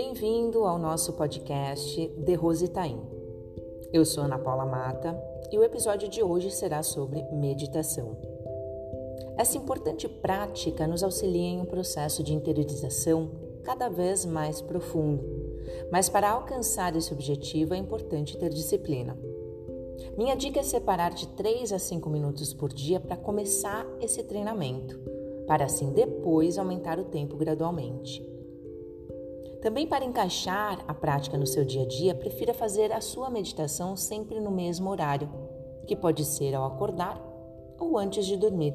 Bem-vindo 0.00 0.64
ao 0.64 0.78
nosso 0.78 1.14
podcast 1.14 2.06
The 2.24 2.34
Rose 2.34 2.68
Taim. 2.68 3.00
Eu 3.92 4.04
sou 4.04 4.22
Ana 4.22 4.38
Paula 4.38 4.64
Mata 4.64 5.20
e 5.50 5.58
o 5.58 5.64
episódio 5.64 6.08
de 6.08 6.22
hoje 6.22 6.52
será 6.52 6.84
sobre 6.84 7.20
meditação. 7.32 8.16
Essa 9.36 9.58
importante 9.58 10.08
prática 10.08 10.86
nos 10.86 11.02
auxilia 11.02 11.48
em 11.48 11.60
um 11.60 11.64
processo 11.64 12.22
de 12.22 12.32
interiorização 12.32 13.28
cada 13.64 13.88
vez 13.88 14.24
mais 14.24 14.60
profundo, 14.60 15.24
mas 15.90 16.08
para 16.08 16.30
alcançar 16.30 16.94
esse 16.94 17.12
objetivo 17.12 17.74
é 17.74 17.76
importante 17.76 18.38
ter 18.38 18.50
disciplina. 18.50 19.18
Minha 20.16 20.36
dica 20.36 20.60
é 20.60 20.62
separar 20.62 21.10
de 21.10 21.26
3 21.26 21.72
a 21.72 21.78
5 21.80 22.08
minutos 22.08 22.54
por 22.54 22.72
dia 22.72 23.00
para 23.00 23.16
começar 23.16 23.84
esse 24.00 24.22
treinamento, 24.22 24.96
para 25.48 25.64
assim 25.64 25.90
depois 25.90 26.56
aumentar 26.56 27.00
o 27.00 27.04
tempo 27.04 27.36
gradualmente. 27.36 28.37
Também 29.60 29.86
para 29.86 30.04
encaixar 30.04 30.84
a 30.86 30.94
prática 30.94 31.36
no 31.36 31.46
seu 31.46 31.64
dia 31.64 31.82
a 31.82 31.86
dia, 31.86 32.14
prefira 32.14 32.54
fazer 32.54 32.92
a 32.92 33.00
sua 33.00 33.28
meditação 33.28 33.96
sempre 33.96 34.38
no 34.38 34.50
mesmo 34.50 34.88
horário, 34.88 35.28
que 35.86 35.96
pode 35.96 36.24
ser 36.24 36.54
ao 36.54 36.64
acordar 36.64 37.20
ou 37.78 37.98
antes 37.98 38.24
de 38.26 38.36
dormir. 38.36 38.74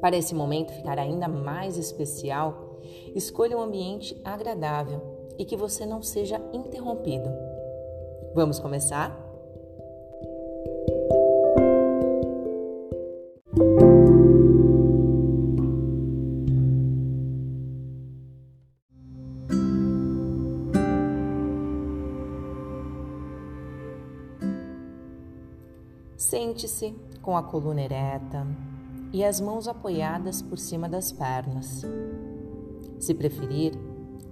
Para 0.00 0.16
esse 0.16 0.34
momento 0.34 0.74
ficar 0.74 0.98
ainda 0.98 1.26
mais 1.26 1.78
especial, 1.78 2.78
escolha 3.14 3.56
um 3.56 3.62
ambiente 3.62 4.20
agradável 4.22 5.00
e 5.38 5.44
que 5.44 5.56
você 5.56 5.86
não 5.86 6.02
seja 6.02 6.38
interrompido. 6.52 7.30
Vamos 8.34 8.58
começar? 8.58 9.23
Sente-se 26.34 26.92
com 27.22 27.36
a 27.36 27.44
coluna 27.44 27.80
ereta 27.80 28.44
e 29.12 29.24
as 29.24 29.40
mãos 29.40 29.68
apoiadas 29.68 30.42
por 30.42 30.58
cima 30.58 30.88
das 30.88 31.12
pernas. 31.12 31.84
Se 32.98 33.14
preferir, 33.14 33.72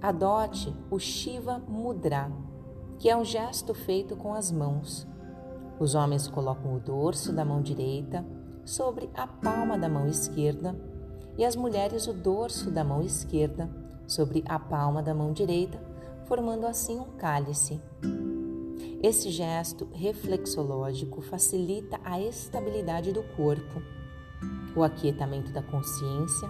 adote 0.01 0.75
o 0.91 0.99
Shiva 0.99 1.63
Mudra, 1.65 2.29
que 2.99 3.09
é 3.09 3.15
um 3.15 3.23
gesto 3.23 3.73
feito 3.73 4.17
com 4.17 4.33
as 4.33 4.51
mãos. 4.51 5.07
Os 5.79 5.95
homens 5.95 6.27
colocam 6.27 6.75
o 6.75 6.79
dorso 6.81 7.31
da 7.31 7.45
mão 7.45 7.61
direita 7.61 8.25
sobre 8.65 9.09
a 9.13 9.25
palma 9.25 9.77
da 9.77 9.87
mão 9.87 10.05
esquerda 10.05 10.77
e 11.37 11.45
as 11.45 11.55
mulheres 11.55 12.05
o 12.05 12.11
dorso 12.11 12.69
da 12.69 12.83
mão 12.83 13.01
esquerda 13.01 13.69
sobre 14.05 14.43
a 14.45 14.59
palma 14.59 15.01
da 15.01 15.13
mão 15.13 15.31
direita, 15.31 15.81
formando 16.25 16.67
assim 16.67 16.99
um 16.99 17.15
cálice. 17.15 17.79
Esse 19.03 19.29
gesto 19.29 19.89
reflexológico 19.91 21.19
facilita 21.21 21.99
a 22.05 22.21
estabilidade 22.21 23.11
do 23.11 23.21
corpo, 23.35 23.81
o 24.73 24.81
aquietamento 24.81 25.51
da 25.51 25.61
consciência 25.61 26.47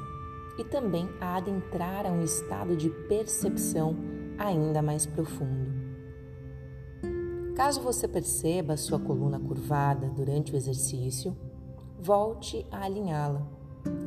e 0.59 0.64
também 0.64 1.09
a 1.20 1.38
adentrar 1.38 2.06
a 2.06 2.12
um 2.12 2.22
estado 2.24 2.78
de 2.78 2.92
percepção 3.09 3.96
ainda 4.38 4.84
mais 4.84 5.04
profundo. 5.04 5.74
Caso 7.56 7.81
você 7.81 8.08
perceba 8.08 8.78
sua 8.78 9.00
coluna 9.00 9.40
curvada 9.40 10.08
durante 10.09 10.54
o 10.54 10.56
exercício, 10.56 11.36
volte 12.00 12.68
a 12.70 12.84
alinhá-la, 12.84 13.48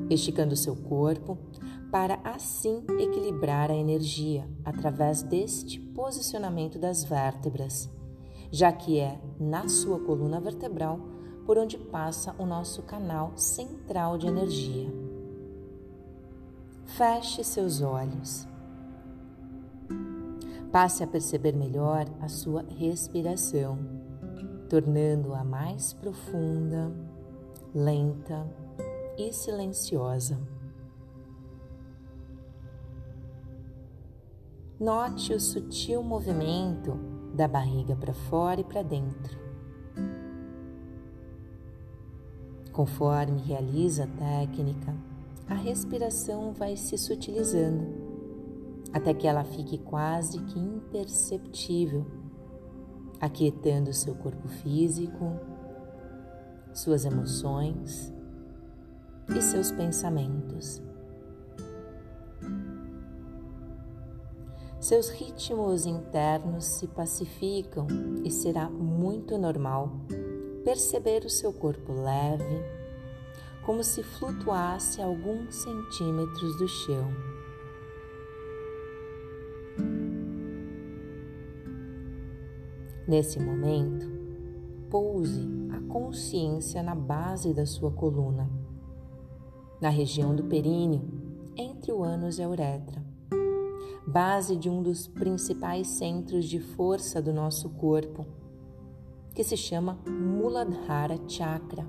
esticando 0.09 0.55
seu 0.55 0.77
corpo 0.77 1.37
para 1.91 2.21
assim 2.23 2.85
equilibrar 3.01 3.73
a 3.73 3.77
energia 3.77 4.49
através 4.65 5.25
deste 5.25 5.81
posicionamento 5.81 6.79
das 6.79 7.03
vértebras 7.03 7.91
já 8.51 8.73
que 8.73 8.99
é 8.99 9.21
na 9.39 9.69
sua 9.69 9.99
coluna 10.01 10.41
vertebral 10.41 10.99
por 11.45 11.59
onde 11.59 11.79
passa 11.79 12.34
o 12.39 12.45
nosso 12.45 12.83
canal 12.83 13.33
central 13.37 14.19
de 14.19 14.27
energia. 14.27 14.93
Feche 16.85 17.45
seus 17.45 17.81
olhos. 17.81 18.47
Passe 20.73 21.05
a 21.05 21.06
perceber 21.06 21.53
melhor 21.53 22.06
a 22.21 22.29
sua 22.29 22.65
respiração, 22.69 23.79
tornando-a 24.69 25.45
mais 25.45 25.93
profunda, 25.93 26.93
lenta 27.75 28.47
e 29.17 29.33
silenciosa. 29.33 30.39
Note 34.79 35.33
o 35.33 35.41
sutil 35.41 36.03
movimento 36.03 37.16
da 37.37 37.47
barriga 37.47 37.95
para 37.95 38.15
fora 38.15 38.61
e 38.61 38.65
para 38.65 38.83
dentro. 38.83 39.39
Conforme 42.73 43.41
realiza 43.41 44.05
a 44.05 44.07
técnica, 44.07 44.95
a 45.49 45.55
respiração 45.55 46.53
vai 46.53 46.77
se 46.77 46.99
sutilizando 46.99 48.07
até 48.93 49.13
que 49.13 49.27
ela 49.27 49.45
fique 49.45 49.79
quase 49.79 50.41
que 50.45 50.59
imperceptível, 50.59 52.07
aquietando 53.21 53.93
seu 53.93 54.15
corpo 54.15 54.49
físico, 54.49 55.39
suas 56.73 57.05
emoções 57.05 58.13
e 59.37 59.43
seus 59.43 59.71
pensamentos. 59.71 60.83
Seus 64.78 65.09
ritmos 65.09 65.87
internos 65.87 66.64
se 66.64 66.87
pacificam 66.87 67.87
e 68.22 68.31
será 68.31 68.69
muito 68.69 69.38
normal 69.38 69.91
perceber 70.64 71.25
o 71.25 71.31
seu 71.31 71.53
corpo 71.53 71.92
leve, 71.92 72.62
como 73.64 73.82
se 73.82 74.03
flutuasse 74.03 75.00
alguns 75.00 75.54
centímetros 75.54 76.56
do 76.59 76.69
chão. 76.69 77.10
Nesse 83.08 83.41
momento, 83.41 84.06
pouse 84.91 85.48
a 85.72 85.81
consciência 85.93 86.82
na 86.82 86.94
base 86.94 87.54
da 87.54 87.64
sua 87.64 87.91
coluna, 87.91 88.50
na 89.81 89.88
região 89.88 90.34
do 90.34 90.44
períneo, 90.44 91.03
entre 91.56 91.93
o 91.93 92.03
ânus 92.03 92.38
e 92.38 92.43
a 92.43 92.48
uretra 92.48 93.06
base 94.06 94.55
de 94.55 94.71
um 94.71 94.83
dos 94.83 95.09
principais 95.09 95.89
centros 95.89 96.44
de 96.44 96.61
força 96.61 97.21
do 97.21 97.33
nosso 97.33 97.69
corpo, 97.71 98.25
que 99.34 99.43
se 99.43 99.56
chama 99.56 99.99
Muladhara 100.06 101.19
Chakra. 101.27 101.84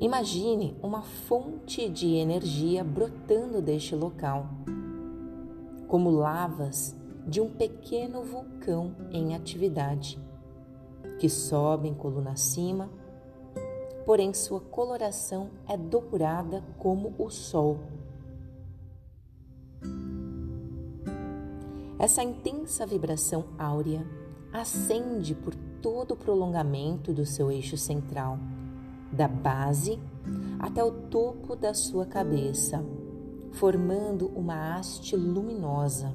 Imagine 0.00 0.74
uma 0.82 1.02
fonte 1.02 1.86
de 1.90 2.14
energia 2.14 2.82
brotando 2.82 3.60
deste 3.60 3.94
local, 3.94 4.48
como 5.86 6.08
lavas 6.08 6.96
de 7.26 7.42
um 7.42 7.50
pequeno 7.50 8.22
vulcão 8.22 8.96
em 9.12 9.34
atividade, 9.34 10.18
que 11.18 11.28
sobe 11.28 11.88
em 11.88 11.94
coluna 11.94 12.30
acima, 12.30 12.88
porém 14.06 14.32
sua 14.32 14.60
coloração 14.60 15.50
é 15.68 15.76
dourada 15.76 16.64
como 16.78 17.14
o 17.18 17.28
sol 17.28 17.99
Essa 22.00 22.22
intensa 22.22 22.86
vibração 22.86 23.44
áurea 23.58 24.06
ascende 24.50 25.34
por 25.34 25.54
todo 25.82 26.12
o 26.12 26.16
prolongamento 26.16 27.12
do 27.12 27.26
seu 27.26 27.52
eixo 27.52 27.76
central, 27.76 28.38
da 29.12 29.28
base 29.28 30.00
até 30.58 30.82
o 30.82 30.90
topo 30.90 31.54
da 31.54 31.74
sua 31.74 32.06
cabeça, 32.06 32.82
formando 33.52 34.28
uma 34.28 34.76
haste 34.76 35.14
luminosa. 35.14 36.14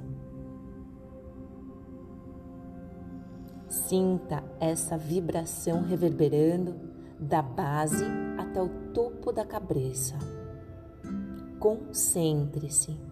Sinta 3.70 4.44
essa 4.60 4.98
vibração 4.98 5.84
reverberando 5.84 6.76
da 7.20 7.44
base 7.44 8.06
até 8.40 8.60
o 8.60 8.70
topo 8.92 9.32
da 9.32 9.46
cabeça. 9.46 10.16
Concentre-se. 11.60 13.05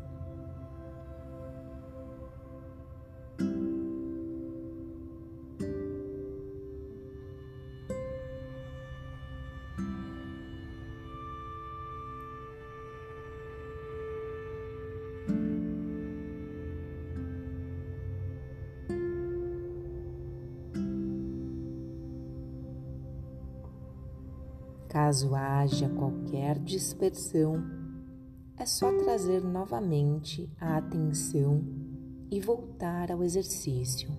Caso 24.94 25.34
haja 25.34 25.90
qualquer 25.90 26.60
dispersão, 26.60 27.63
é 28.56 28.63
só 28.63 28.95
trazer 28.95 29.44
novamente 29.44 30.48
a 30.62 30.78
atenção 30.78 31.63
e 32.30 32.40
voltar 32.40 33.12
ao 33.12 33.24
exercício. 33.24 34.12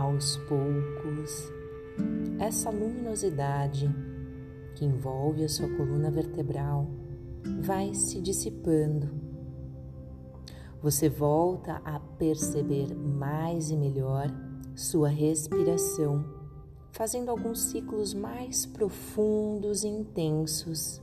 Aos 0.00 0.38
poucos, 0.48 1.52
essa 2.38 2.70
luminosidade 2.70 3.86
que 4.74 4.82
envolve 4.82 5.44
a 5.44 5.48
sua 5.48 5.68
coluna 5.76 6.10
vertebral 6.10 6.86
vai 7.60 7.92
se 7.92 8.18
dissipando. 8.18 9.10
Você 10.82 11.10
volta 11.10 11.82
a 11.84 12.00
perceber 12.00 12.94
mais 12.94 13.70
e 13.70 13.76
melhor 13.76 14.32
sua 14.74 15.10
respiração, 15.10 16.24
fazendo 16.92 17.28
alguns 17.30 17.64
ciclos 17.64 18.14
mais 18.14 18.64
profundos 18.64 19.84
e 19.84 19.88
intensos. 19.88 21.02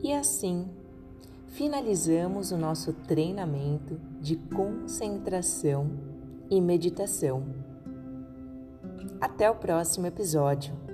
E 0.00 0.12
assim, 0.12 0.77
finalizamos 1.58 2.52
o 2.52 2.56
nosso 2.56 2.92
treinamento 2.92 4.00
de 4.20 4.36
concentração 4.36 5.90
e 6.48 6.60
meditação. 6.60 7.42
Até 9.20 9.50
o 9.50 9.56
próximo 9.56 10.06
episódio. 10.06 10.87